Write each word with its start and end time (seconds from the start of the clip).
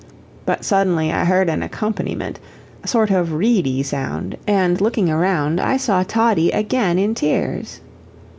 But 0.47 0.65
suddenly 0.65 1.11
I 1.11 1.25
heard 1.25 1.47
an 1.47 1.61
accompaniment 1.61 2.39
a 2.83 2.87
sort 2.87 3.11
of 3.11 3.33
reedy 3.33 3.83
sound 3.83 4.35
and, 4.47 4.81
looking 4.81 5.11
around, 5.11 5.59
I 5.61 5.77
saw 5.77 6.01
Toddie 6.01 6.49
again 6.49 6.97
in 6.97 7.13
tears. 7.13 7.81